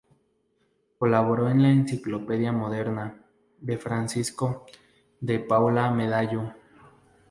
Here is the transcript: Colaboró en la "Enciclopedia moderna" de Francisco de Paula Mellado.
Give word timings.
Colaboró 0.97 1.47
en 1.51 1.61
la 1.61 1.69
"Enciclopedia 1.69 2.51
moderna" 2.51 3.23
de 3.59 3.77
Francisco 3.77 4.65
de 5.19 5.37
Paula 5.37 5.91
Mellado. 5.91 6.55